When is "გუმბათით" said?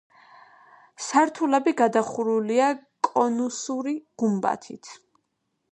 4.23-4.95